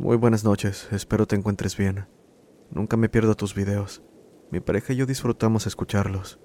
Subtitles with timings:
[0.00, 2.06] Muy buenas noches, espero te encuentres bien.
[2.70, 4.02] Nunca me pierdo tus videos.
[4.50, 6.40] Mi pareja y yo disfrutamos escucharlos.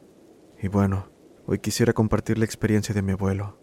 [0.62, 1.08] Y bueno,
[1.45, 3.58] hoy quisiera compartir la experiencia de mi abuelo.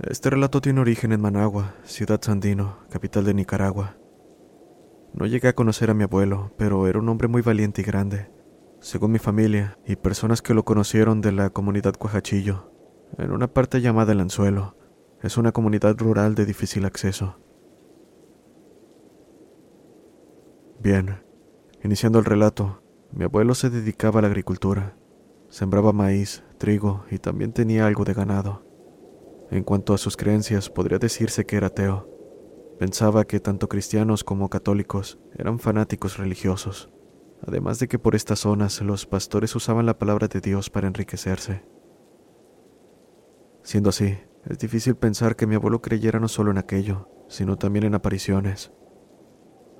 [0.00, 3.96] Este relato tiene origen en Managua, ciudad Sandino, capital de Nicaragua.
[5.14, 8.28] No llegué a conocer a mi abuelo, pero era un hombre muy valiente y grande,
[8.80, 12.72] según mi familia y personas que lo conocieron de la comunidad Cuajachillo,
[13.18, 14.76] en una parte llamada El Anzuelo.
[15.22, 17.38] Es una comunidad rural de difícil acceso.
[20.82, 21.22] Bien,
[21.84, 24.96] iniciando el relato, mi abuelo se dedicaba a la agricultura.
[25.48, 28.66] Sembraba maíz, trigo y también tenía algo de ganado.
[29.52, 32.08] En cuanto a sus creencias, podría decirse que era ateo.
[32.80, 36.90] Pensaba que tanto cristianos como católicos eran fanáticos religiosos,
[37.46, 41.62] además de que por estas zonas los pastores usaban la palabra de Dios para enriquecerse.
[43.62, 47.84] Siendo así, es difícil pensar que mi abuelo creyera no solo en aquello, sino también
[47.84, 48.72] en apariciones.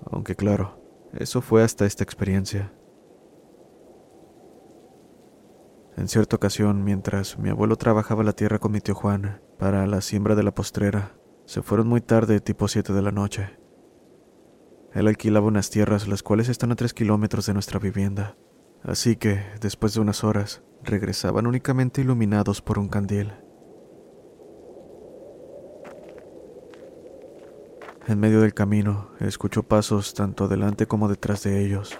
[0.04, 0.81] Aunque claro,
[1.12, 2.72] eso fue hasta esta experiencia.
[5.96, 10.00] En cierta ocasión, mientras mi abuelo trabajaba la tierra con mi tío Juan para la
[10.00, 13.58] siembra de la postrera, se fueron muy tarde, tipo 7 de la noche.
[14.94, 18.36] Él alquilaba unas tierras las cuales están a tres kilómetros de nuestra vivienda,
[18.82, 23.32] así que, después de unas horas, regresaban únicamente iluminados por un candil.
[28.08, 31.96] En medio del camino, escuchó pasos tanto delante como detrás de ellos.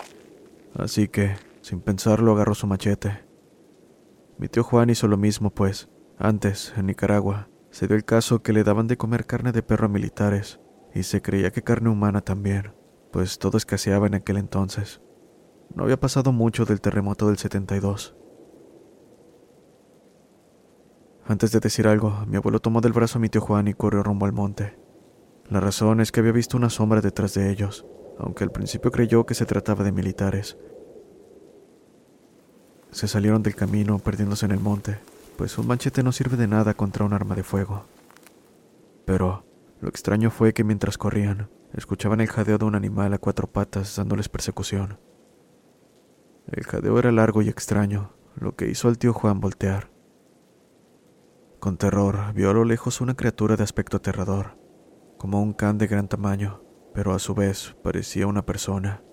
[0.75, 3.25] Así que, sin pensarlo, agarró su machete.
[4.37, 8.53] Mi tío Juan hizo lo mismo, pues, antes, en Nicaragua, se dio el caso que
[8.53, 10.59] le daban de comer carne de perro a militares,
[10.93, 12.75] y se creía que carne humana también,
[13.13, 15.01] pues todo escaseaba en aquel entonces.
[15.73, 18.17] No había pasado mucho del terremoto del 72.
[21.25, 24.03] Antes de decir algo, mi abuelo tomó del brazo a mi tío Juan y corrió
[24.03, 24.82] rumbo al monte.
[25.49, 27.85] La razón es que había visto una sombra detrás de ellos,
[28.19, 30.57] aunque al principio creyó que se trataba de militares.
[32.91, 34.99] Se salieron del camino perdiéndose en el monte,
[35.37, 37.85] pues un manchete no sirve de nada contra un arma de fuego.
[39.05, 39.45] Pero
[39.81, 43.97] lo extraño fue que mientras corrían, escuchaban el jadeo de un animal a cuatro patas
[43.97, 44.99] dándoles persecución.
[46.47, 49.91] El jadeo era largo y extraño, lo que hizo al tío Juan voltear.
[51.61, 54.62] Con terror vio a lo lejos una criatura de aspecto aterrador
[55.23, 59.05] como un can de gran tamaño, pero a su vez parecía una persona.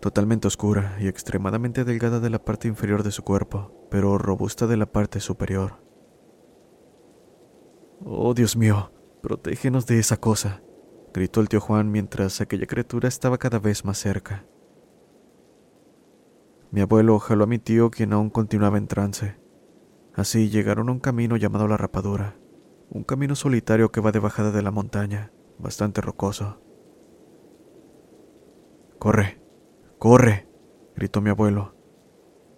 [0.00, 4.78] Totalmente oscura y extremadamente delgada de la parte inferior de su cuerpo, pero robusta de
[4.78, 5.84] la parte superior.
[8.02, 8.90] Oh, Dios mío,
[9.20, 10.62] protégenos de esa cosa,
[11.12, 14.46] gritó el tío Juan mientras aquella criatura estaba cada vez más cerca.
[16.70, 19.36] Mi abuelo jaló a mi tío, quien aún continuaba en trance.
[20.14, 22.38] Así llegaron a un camino llamado la rapadura,
[22.94, 26.60] un camino solitario que va de bajada de la montaña, bastante rocoso.
[28.98, 29.40] Corre,
[29.98, 30.46] corre,
[30.94, 31.74] gritó mi abuelo,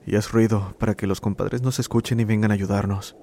[0.05, 3.17] y haz ruido para que los compadres nos escuchen y vengan a ayudarnos.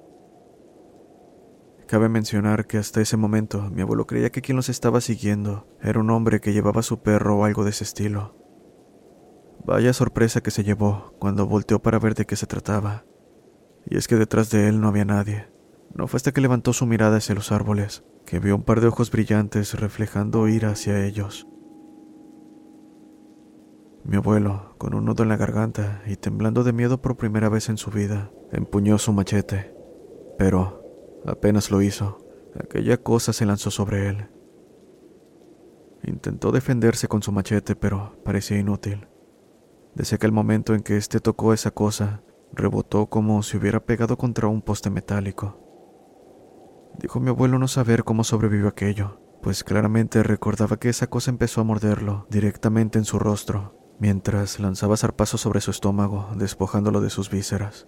[1.86, 6.00] Cabe mencionar que hasta ese momento mi abuelo creía que quien los estaba siguiendo era
[6.00, 8.38] un hombre que llevaba su perro o algo de ese estilo.
[9.66, 13.04] Vaya sorpresa que se llevó cuando volteó para ver de qué se trataba.
[13.86, 15.52] Y es que detrás de él no había nadie.
[15.94, 18.88] No fue hasta que levantó su mirada hacia los árboles que vio un par de
[18.88, 21.48] ojos brillantes reflejando ira hacia ellos.
[24.04, 27.70] Mi abuelo, con un nudo en la garganta y temblando de miedo por primera vez
[27.70, 29.76] en su vida, empuñó su machete.
[30.38, 30.82] Pero,
[31.26, 32.26] apenas lo hizo,
[32.60, 34.30] aquella cosa se lanzó sobre él.
[36.04, 39.08] Intentó defenderse con su machete, pero parecía inútil.
[39.94, 42.24] Desde aquel momento en que éste tocó esa cosa,
[42.54, 45.61] rebotó como si hubiera pegado contra un poste metálico.
[47.02, 51.62] Dijo mi abuelo no saber cómo sobrevivió aquello, pues claramente recordaba que esa cosa empezó
[51.62, 57.32] a morderlo directamente en su rostro, mientras lanzaba zarpazos sobre su estómago, despojándolo de sus
[57.32, 57.88] vísceras.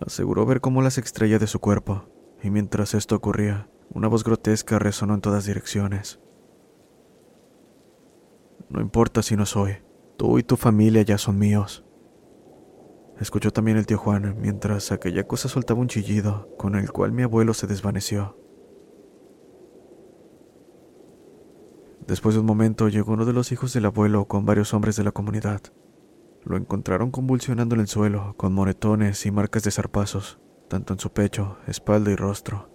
[0.00, 2.04] Aseguró ver cómo las extraía de su cuerpo,
[2.40, 6.20] y mientras esto ocurría, Una voz grotesca resonó en todas direcciones.
[8.68, 9.78] No importa si no soy,
[10.18, 11.87] tú y tu familia ya son míos.
[13.20, 17.22] Escuchó también el tío Juan mientras aquella cosa soltaba un chillido con el cual mi
[17.22, 18.38] abuelo se desvaneció.
[22.06, 25.04] Después de un momento llegó uno de los hijos del abuelo con varios hombres de
[25.04, 25.60] la comunidad.
[26.44, 30.38] Lo encontraron convulsionando en el suelo, con moretones y marcas de zarpazos,
[30.68, 32.70] tanto en su pecho, espalda y rostro.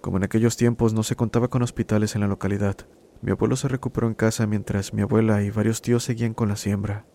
[0.00, 2.76] Como en aquellos tiempos no se contaba con hospitales en la localidad,
[3.20, 6.56] mi abuelo se recuperó en casa mientras mi abuela y varios tíos seguían con la
[6.56, 7.06] siembra.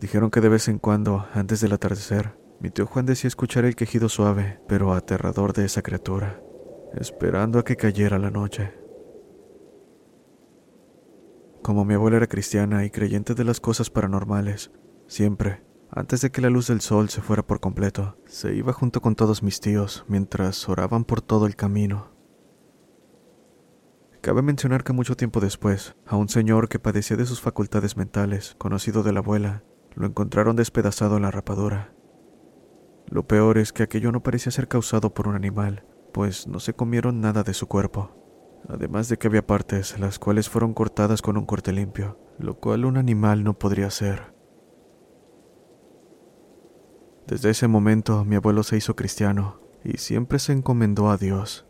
[0.00, 3.76] Dijeron que de vez en cuando, antes del atardecer, mi tío Juan decía escuchar el
[3.76, 6.40] quejido suave, pero aterrador de esa criatura,
[6.94, 8.72] esperando a que cayera la noche.
[11.62, 14.70] Como mi abuela era cristiana y creyente de las cosas paranormales,
[15.06, 19.02] siempre, antes de que la luz del sol se fuera por completo, se iba junto
[19.02, 22.10] con todos mis tíos mientras oraban por todo el camino.
[24.22, 28.54] Cabe mencionar que mucho tiempo después, a un señor que padecía de sus facultades mentales,
[28.58, 29.62] conocido de la abuela,
[29.94, 31.92] lo encontraron despedazado en la rapadura.
[33.06, 36.74] Lo peor es que aquello no parecía ser causado por un animal, pues no se
[36.74, 38.10] comieron nada de su cuerpo,
[38.68, 42.84] además de que había partes las cuales fueron cortadas con un corte limpio, lo cual
[42.84, 44.34] un animal no podría hacer.
[47.26, 51.66] Desde ese momento mi abuelo se hizo cristiano y siempre se encomendó a Dios.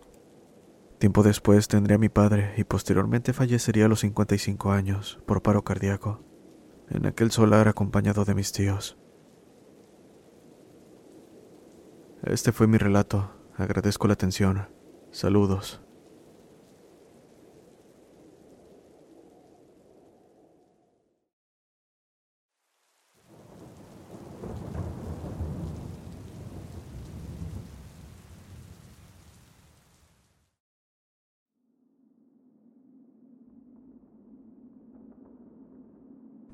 [0.99, 5.64] Tiempo después tendría a mi padre y posteriormente fallecería a los 55 años por paro
[5.64, 6.30] cardíaco
[6.90, 8.98] en aquel solar acompañado de mis tíos.
[12.22, 13.31] Este fue mi relato.
[13.56, 14.69] Agradezco la atención.
[15.10, 15.81] Saludos.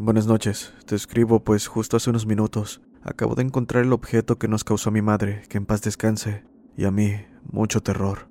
[0.07, 4.47] Buenas noches, te escribo pues justo hace unos minutos acabo de encontrar el objeto que
[4.47, 6.45] nos causó a mi madre, que en paz descanse,
[6.77, 8.29] y a mí mucho terror.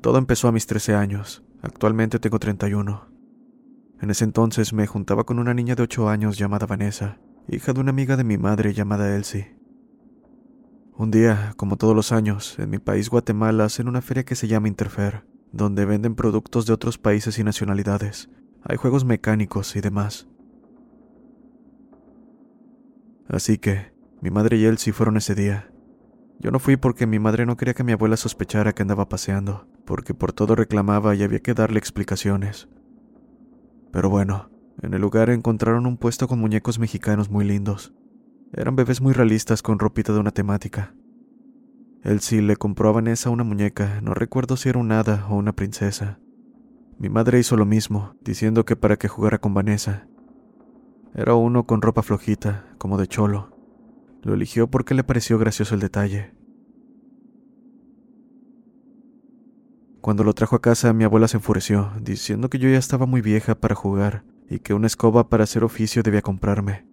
[0.00, 3.08] Todo empezó a mis 13 años, actualmente tengo 31.
[4.00, 7.18] En ese entonces me juntaba con una niña de 8 años llamada Vanessa,
[7.48, 9.58] hija de una amiga de mi madre llamada Elsie.
[10.96, 14.46] Un día, como todos los años, en mi país Guatemala hacen una feria que se
[14.46, 18.30] llama Interfer, donde venden productos de otros países y nacionalidades,
[18.64, 20.28] hay juegos mecánicos y demás.
[23.28, 25.72] Así que, mi madre y él fueron ese día.
[26.38, 29.66] Yo no fui porque mi madre no quería que mi abuela sospechara que andaba paseando,
[29.84, 32.68] porque por todo reclamaba y había que darle explicaciones.
[33.92, 34.50] Pero bueno,
[34.80, 37.94] en el lugar encontraron un puesto con muñecos mexicanos muy lindos.
[38.52, 40.94] Eran bebés muy realistas con ropita de una temática.
[42.02, 45.36] Él sí le compró a Vanessa una muñeca, no recuerdo si era un hada o
[45.36, 46.18] una princesa.
[47.02, 50.06] Mi madre hizo lo mismo, diciendo que para que jugara con Vanessa.
[51.16, 53.50] Era uno con ropa flojita, como de cholo.
[54.22, 56.32] Lo eligió porque le pareció gracioso el detalle.
[60.00, 63.20] Cuando lo trajo a casa, mi abuela se enfureció, diciendo que yo ya estaba muy
[63.20, 66.86] vieja para jugar y que una escoba para hacer oficio debía comprarme.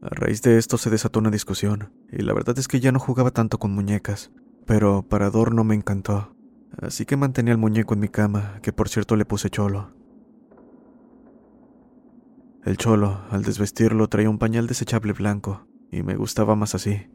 [0.00, 2.98] A raíz de esto se desató una discusión, y la verdad es que ya no
[2.98, 4.32] jugaba tanto con muñecas,
[4.64, 6.34] pero para adorno me encantó
[6.80, 9.90] así que mantenía el muñeco en mi cama, que por cierto le puse cholo.
[12.64, 17.10] El cholo, al desvestirlo, traía un pañal desechable blanco, y me gustaba más así.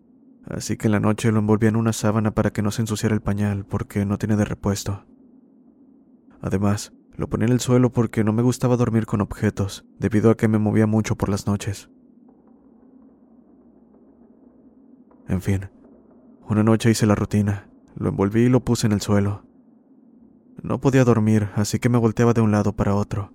[0.45, 3.15] Así que en la noche lo envolvía en una sábana para que no se ensuciara
[3.15, 5.05] el pañal, porque no tenía de repuesto.
[6.41, 10.37] Además, lo ponía en el suelo porque no me gustaba dormir con objetos, debido a
[10.37, 11.89] que me movía mucho por las noches.
[15.27, 15.69] En fin,
[16.47, 19.46] una noche hice la rutina, lo envolví y lo puse en el suelo.
[20.63, 23.31] No podía dormir, así que me volteaba de un lado para otro.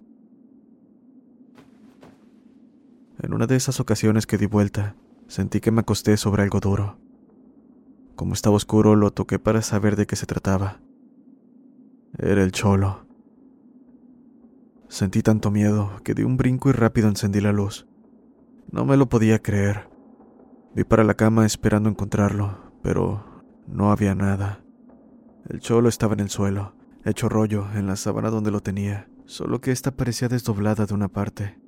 [3.21, 4.97] En una de esas ocasiones que di vuelta,
[5.29, 6.99] sentí que me acosté sobre algo duro.
[8.17, 10.81] Como estaba oscuro, lo toqué para saber de qué se trataba.
[12.19, 13.07] Era el cholo.
[14.89, 17.87] Sentí tanto miedo que di un brinco y rápido encendí la luz.
[18.71, 19.89] No me lo podía creer.
[20.75, 23.25] Vi para la cama esperando encontrarlo, pero
[23.67, 24.65] no había nada.
[25.49, 29.61] El cholo estaba en el suelo, hecho rollo en la sábana donde lo tenía, solo
[29.61, 31.59] que ésta parecía desdoblada de una parte.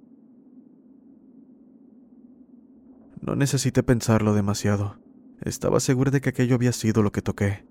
[3.21, 4.99] No necesité pensarlo demasiado.
[5.41, 7.67] Estaba seguro de que aquello había sido lo que toqué,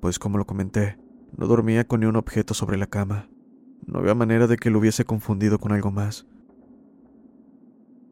[0.00, 0.98] pues como lo comenté,
[1.36, 3.28] no dormía con ni un objeto sobre la cama.
[3.86, 6.26] No había manera de que lo hubiese confundido con algo más.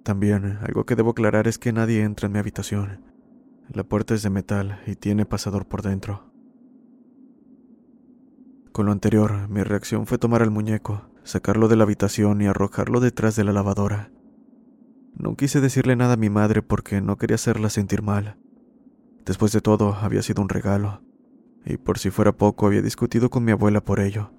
[0.02, 3.04] También, algo que debo aclarar es que nadie entra en mi habitación.
[3.70, 6.27] La puerta es de metal y tiene pasador por dentro.
[8.78, 13.00] Con lo anterior, mi reacción fue tomar al muñeco, sacarlo de la habitación y arrojarlo
[13.00, 14.12] detrás de la lavadora.
[15.16, 18.38] No quise decirle nada a mi madre porque no quería hacerla sentir mal.
[19.26, 21.02] Después de todo, había sido un regalo,
[21.64, 24.30] y por si fuera poco, había discutido con mi abuela por ello.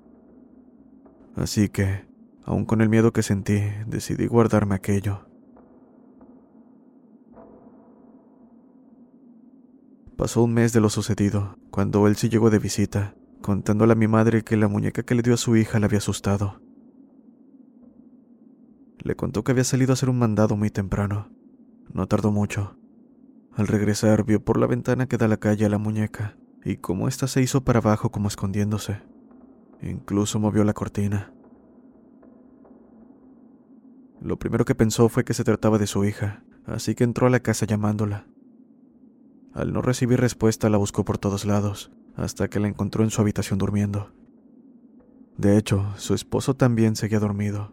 [1.36, 2.06] Así que,
[2.46, 5.28] aun con el miedo que sentí, decidí guardarme aquello.
[10.16, 14.08] Pasó un mes de lo sucedido, cuando él sí llegó de visita, contándole a mi
[14.08, 16.62] madre que la muñeca que le dio a su hija le había asustado.
[19.00, 21.30] Le contó que había salido a hacer un mandado muy temprano.
[21.94, 22.78] No tardó mucho.
[23.54, 27.08] Al regresar vio por la ventana que da la calle a la muñeca, y cómo
[27.08, 29.02] ésta se hizo para abajo como escondiéndose.
[29.82, 31.34] Incluso movió la cortina.
[34.22, 37.30] Lo primero que pensó fue que se trataba de su hija, así que entró a
[37.30, 38.28] la casa llamándola.
[39.54, 43.22] Al no recibir respuesta la buscó por todos lados, hasta que la encontró en su
[43.22, 44.12] habitación durmiendo.
[45.38, 47.72] De hecho, su esposo también seguía dormido.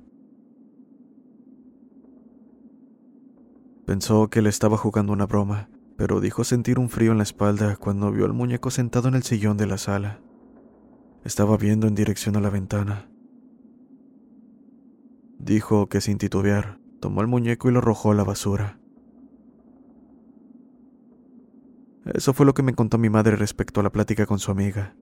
[3.84, 7.76] Pensó que le estaba jugando una broma, pero dijo sentir un frío en la espalda
[7.76, 10.20] cuando vio al muñeco sentado en el sillón de la sala.
[11.24, 13.08] Estaba viendo en dirección a la ventana.
[15.38, 18.78] Dijo que sin titubear, tomó el muñeco y lo arrojó a la basura.
[22.14, 24.94] Eso fue lo que me contó mi madre respecto a la plática con su amiga.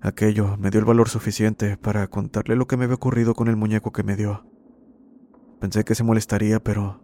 [0.00, 3.56] Aquello me dio el valor suficiente para contarle lo que me había ocurrido con el
[3.56, 4.46] muñeco que me dio.
[5.60, 7.03] Pensé que se molestaría, pero.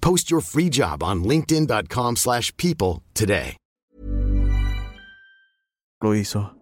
[0.00, 3.56] Post your free job on linkedin.com slash people today.
[6.02, 6.56] Lo hizo.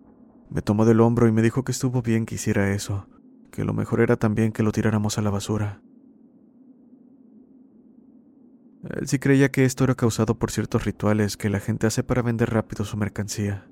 [0.51, 3.07] Me tomó del hombro y me dijo que estuvo bien que hiciera eso,
[3.53, 5.81] que lo mejor era también que lo tiráramos a la basura.
[8.97, 12.23] Él sí creía que esto era causado por ciertos rituales que la gente hace para
[12.23, 13.71] vender rápido su mercancía,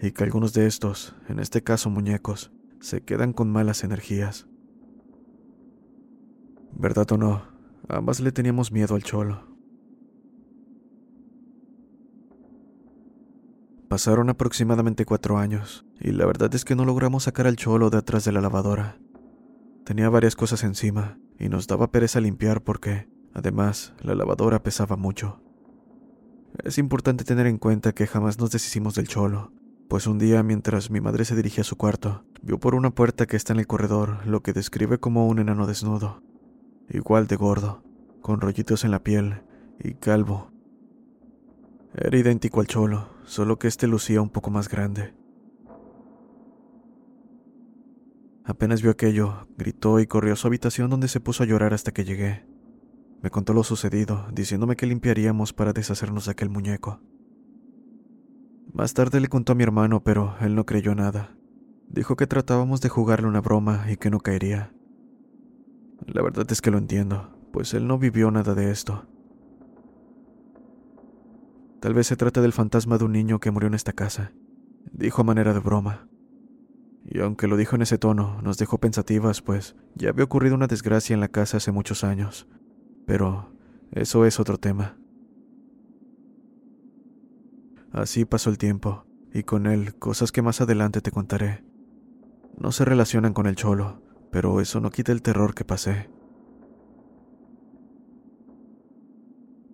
[0.00, 4.46] y que algunos de estos, en este caso muñecos, se quedan con malas energías.
[6.72, 7.57] ¿Verdad o no?
[7.88, 9.48] Ambas le teníamos miedo al cholo.
[13.88, 17.96] Pasaron aproximadamente cuatro años, y la verdad es que no logramos sacar al cholo de
[17.96, 18.98] atrás de la lavadora.
[19.86, 25.40] Tenía varias cosas encima, y nos daba pereza limpiar porque, además, la lavadora pesaba mucho.
[26.64, 29.50] Es importante tener en cuenta que jamás nos deshicimos del cholo,
[29.88, 33.24] pues un día mientras mi madre se dirigía a su cuarto, vio por una puerta
[33.24, 36.22] que está en el corredor lo que describe como un enano desnudo,
[36.90, 37.82] igual de gordo,
[38.20, 39.42] con rollitos en la piel
[39.78, 40.50] y calvo.
[41.94, 45.14] Era idéntico al cholo, solo que este lucía un poco más grande.
[48.44, 51.92] Apenas vio aquello, gritó y corrió a su habitación donde se puso a llorar hasta
[51.92, 52.46] que llegué.
[53.22, 57.00] Me contó lo sucedido, diciéndome que limpiaríamos para deshacernos de aquel muñeco.
[58.72, 61.36] Más tarde le contó a mi hermano, pero él no creyó nada.
[61.88, 64.72] Dijo que tratábamos de jugarle una broma y que no caería.
[66.06, 69.06] La verdad es que lo entiendo, pues él no vivió nada de esto.
[71.80, 74.32] Tal vez se trate del fantasma de un niño que murió en esta casa,
[74.92, 76.08] dijo a manera de broma.
[77.04, 80.66] Y aunque lo dijo en ese tono, nos dejó pensativas, pues ya había ocurrido una
[80.66, 82.48] desgracia en la casa hace muchos años.
[83.06, 83.52] Pero
[83.92, 84.98] eso es otro tema.
[87.92, 91.64] Así pasó el tiempo, y con él cosas que más adelante te contaré.
[92.58, 96.10] No se relacionan con el cholo, pero eso no quita el terror que pasé.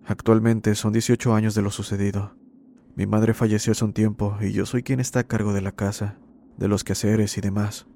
[0.05, 2.35] Actualmente son 18 años de lo sucedido.
[2.95, 5.71] Mi madre falleció hace un tiempo y yo soy quien está a cargo de la
[5.71, 6.19] casa,
[6.57, 7.87] de los quehaceres y demás.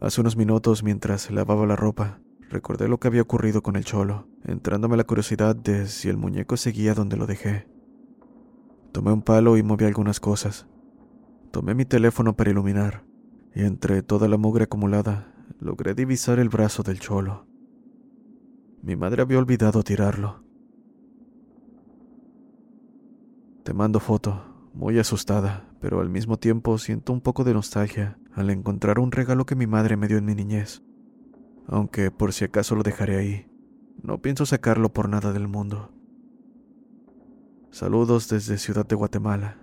[0.00, 4.28] Hace unos minutos, mientras lavaba la ropa, recordé lo que había ocurrido con el cholo,
[4.44, 7.66] entrándome la curiosidad de si el muñeco seguía donde lo dejé.
[8.92, 10.68] Tomé un palo y moví algunas cosas.
[11.50, 13.04] Tomé mi teléfono para iluminar,
[13.58, 17.44] y entre toda la mugre acumulada, logré divisar el brazo del cholo.
[18.82, 20.44] Mi madre había olvidado tirarlo.
[23.64, 28.50] Te mando foto, muy asustada, pero al mismo tiempo siento un poco de nostalgia al
[28.50, 30.84] encontrar un regalo que mi madre me dio en mi niñez.
[31.66, 33.50] Aunque por si acaso lo dejaré ahí,
[34.00, 35.90] no pienso sacarlo por nada del mundo.
[37.72, 39.58] Saludos desde Ciudad de Guatemala.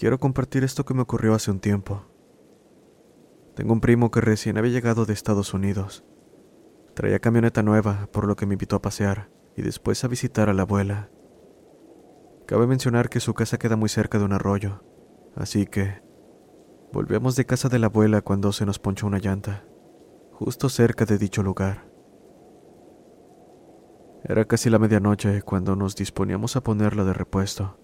[0.00, 2.06] Quiero compartir esto que me ocurrió hace un tiempo.
[3.54, 6.06] Tengo un primo que recién había llegado de Estados Unidos.
[6.94, 9.28] Traía camioneta nueva, por lo que me invitó a pasear
[9.58, 11.10] y después a visitar a la abuela.
[12.46, 14.82] Cabe mencionar que su casa queda muy cerca de un arroyo,
[15.36, 16.02] así que
[16.94, 19.66] volvíamos de casa de la abuela cuando se nos ponchó una llanta,
[20.32, 21.90] justo cerca de dicho lugar.
[24.24, 27.76] Era casi la medianoche cuando nos disponíamos a ponerla de repuesto.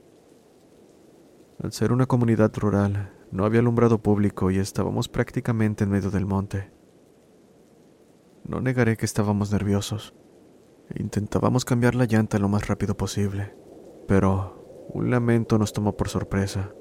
[1.63, 6.27] Al ser una comunidad rural, no había alumbrado público y estábamos prácticamente en medio del
[6.27, 6.71] monte.
[8.45, 10.15] No negaré que estábamos nerviosos.
[10.95, 13.57] Intentábamos cambiar la llanta lo más rápido posible,
[14.07, 16.75] pero un lamento nos tomó por sorpresa.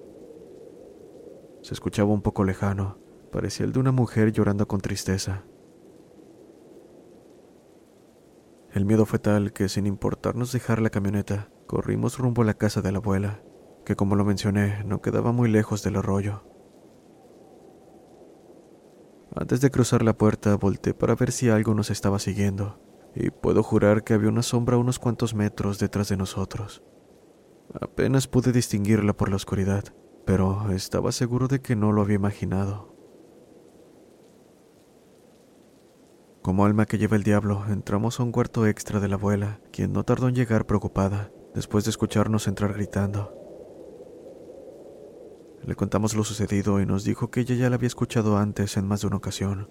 [1.61, 2.99] Se escuchaba un poco lejano,
[3.31, 5.45] parecía el de una mujer llorando con tristeza.
[8.73, 12.81] El miedo fue tal que sin importarnos dejar la camioneta, corrimos rumbo a la casa
[12.81, 13.41] de la abuela
[13.85, 16.43] que como lo mencioné, no quedaba muy lejos del arroyo.
[19.33, 22.79] Antes de cruzar la puerta, volteé para ver si algo nos estaba siguiendo,
[23.15, 26.83] y puedo jurar que había una sombra unos cuantos metros detrás de nosotros.
[27.79, 29.83] Apenas pude distinguirla por la oscuridad,
[30.25, 32.93] pero estaba seguro de que no lo había imaginado.
[36.41, 39.93] Como alma que lleva el diablo, entramos a un cuarto extra de la abuela, quien
[39.93, 43.44] no tardó en llegar preocupada, después de escucharnos entrar gritando.
[45.65, 48.87] Le contamos lo sucedido y nos dijo que ella ya la había escuchado antes en
[48.87, 49.67] más de una ocasión.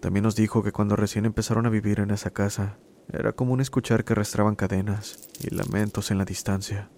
[0.00, 2.78] También nos dijo que cuando recién empezaron a vivir en esa casa,
[3.10, 6.90] era común escuchar que arrastraban cadenas y lamentos en la distancia.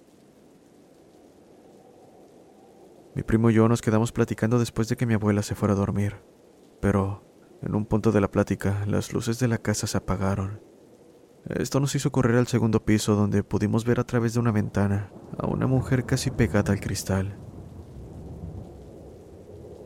[3.15, 5.77] Mi primo y yo nos quedamos platicando después de que mi abuela se fuera a
[5.77, 6.17] dormir,
[6.81, 7.25] pero
[7.63, 10.61] en un punto de la plática las luces de la casa se apagaron.
[11.49, 15.13] Esto nos hizo correr al segundo piso donde pudimos ver a través de una ventana
[15.39, 17.39] a una mujer casi pegada al cristal.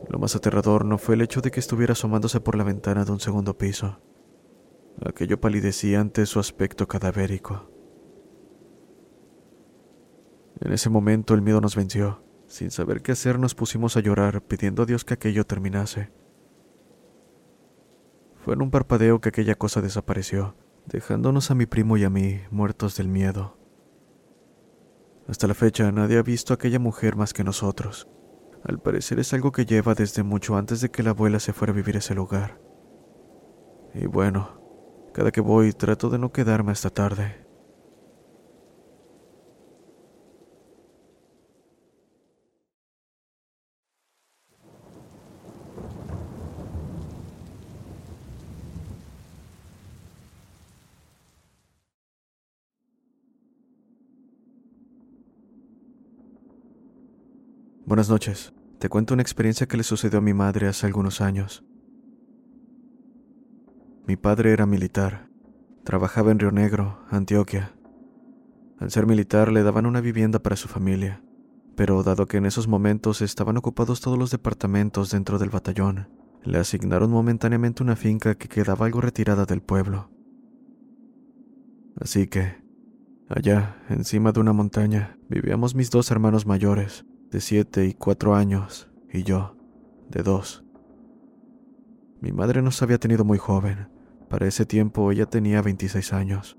[0.09, 3.11] Lo más aterrador no fue el hecho de que estuviera asomándose por la ventana de
[3.11, 3.99] un segundo piso.
[5.05, 7.69] Aquello palidecía ante su aspecto cadavérico.
[10.59, 12.23] En ese momento el miedo nos venció.
[12.47, 16.11] Sin saber qué hacer nos pusimos a llorar pidiendo a Dios que aquello terminase.
[18.35, 22.39] Fue en un parpadeo que aquella cosa desapareció, dejándonos a mi primo y a mí
[22.49, 23.57] muertos del miedo.
[25.27, 28.07] Hasta la fecha nadie ha visto a aquella mujer más que nosotros.
[28.67, 31.71] Al parecer es algo que lleva desde mucho antes de que la abuela se fuera
[31.71, 32.59] a vivir a ese lugar.
[33.93, 34.61] Y bueno,
[35.13, 37.47] cada que voy trato de no quedarme hasta tarde.
[57.85, 58.56] Buenas noches.
[58.79, 61.63] Te cuento una experiencia que le sucedió a mi madre hace algunos años.
[64.05, 65.29] Mi padre era militar.
[65.83, 67.73] Trabajaba en Río Negro, Antioquia.
[68.79, 71.23] Al ser militar le daban una vivienda para su familia,
[71.75, 76.09] pero dado que en esos momentos estaban ocupados todos los departamentos dentro del batallón,
[76.43, 80.11] le asignaron momentáneamente una finca que quedaba algo retirada del pueblo.
[81.99, 82.61] Así que,
[83.27, 88.89] allá, encima de una montaña, vivíamos mis dos hermanos mayores, de siete y cuatro años,
[89.11, 89.55] y yo,
[90.09, 90.63] de dos.
[92.21, 93.89] Mi madre nos había tenido muy joven,
[94.29, 96.57] Para ese tiempo ella tenía 26 años.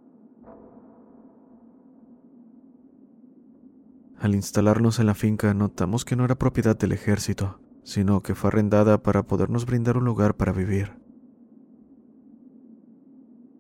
[4.19, 8.49] Al instalarnos en la finca notamos que no era propiedad del ejército, sino que fue
[8.49, 10.99] arrendada para podernos brindar un lugar para vivir.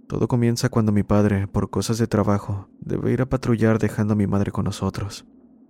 [0.09, 4.17] Todo comienza cuando mi padre, por cosas de trabajo, debe ir a patrullar dejando a
[4.17, 5.27] mi madre con nosotros,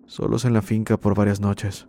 [0.08, 1.86] solos en la finca por varias noches.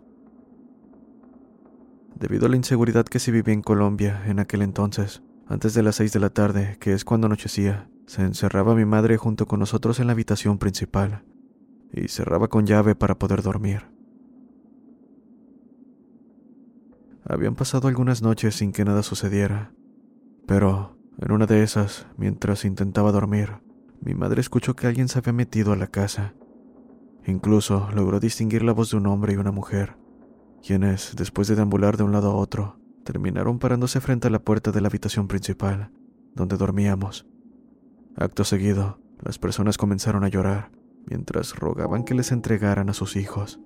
[2.14, 5.96] Debido a la inseguridad que se vivía en Colombia en aquel entonces, antes de las
[5.96, 9.98] seis de la tarde, que es cuando anochecía, se encerraba mi madre junto con nosotros
[10.00, 11.24] en la habitación principal
[11.92, 13.88] y cerraba con llave para poder dormir.
[17.24, 19.72] Habían pasado algunas noches sin que nada sucediera,
[20.46, 23.60] pero en una de esas, mientras intentaba dormir,
[24.02, 26.34] mi madre escuchó que alguien se había metido a la casa.
[27.30, 29.96] Incluso logró distinguir la voz de un hombre y una mujer,
[30.62, 34.72] quienes, después de deambular de un lado a otro, terminaron parándose frente a la puerta
[34.72, 35.92] de la habitación principal,
[36.34, 37.26] donde dormíamos.
[38.16, 40.70] Acto seguido, las personas comenzaron a llorar,
[41.06, 43.60] mientras rogaban que les entregaran a sus hijos.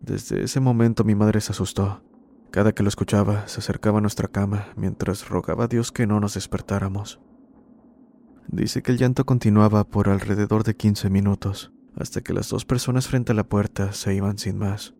[0.00, 2.02] Desde ese momento mi madre se asustó
[2.56, 6.20] cada que lo escuchaba, se acercaba a nuestra cama mientras rogaba a Dios que no
[6.20, 7.20] nos despertáramos.
[8.48, 13.08] Dice que el llanto continuaba por alrededor de 15 minutos, hasta que las dos personas
[13.08, 14.94] frente a la puerta se iban sin más.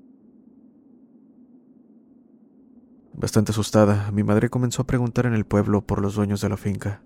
[3.12, 6.56] Bastante asustada, mi madre comenzó a preguntar en el pueblo por los dueños de la
[6.56, 7.02] finca.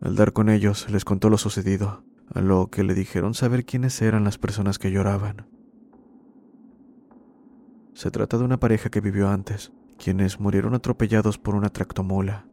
[0.00, 4.00] Al dar con ellos, les contó lo sucedido, a lo que le dijeron saber quiénes
[4.00, 5.48] eran las personas que lloraban.
[7.94, 12.46] Se trata de una pareja que vivió antes, quienes murieron atropellados por una tractomula,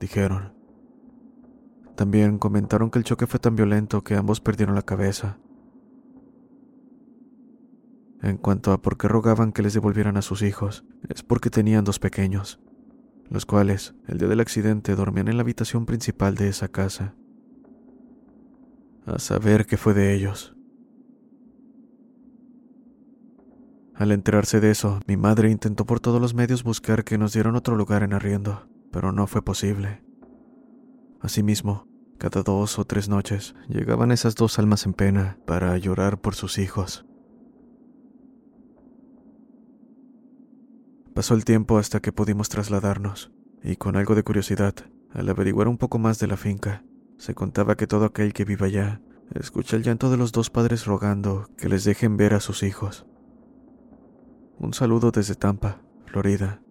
[0.00, 0.61] dijeron.
[1.96, 5.38] También comentaron que el choque fue tan violento que ambos perdieron la cabeza.
[8.22, 11.84] En cuanto a por qué rogaban que les devolvieran a sus hijos, es porque tenían
[11.84, 12.60] dos pequeños,
[13.28, 17.16] los cuales, el día del accidente, dormían en la habitación principal de esa casa.
[19.06, 20.56] A saber qué fue de ellos.
[23.94, 27.56] Al enterarse de eso, mi madre intentó por todos los medios buscar que nos dieran
[27.56, 30.02] otro lugar en arriendo, pero no fue posible.
[31.22, 31.86] Asimismo,
[32.18, 36.58] cada dos o tres noches llegaban esas dos almas en pena para llorar por sus
[36.58, 37.06] hijos.
[41.14, 43.30] Pasó el tiempo hasta que pudimos trasladarnos,
[43.62, 44.74] y con algo de curiosidad,
[45.10, 46.84] al averiguar un poco más de la finca,
[47.18, 49.00] se contaba que todo aquel que viva allá
[49.34, 53.06] escucha el llanto de los dos padres rogando que les dejen ver a sus hijos.
[54.58, 56.61] Un saludo desde Tampa, Florida.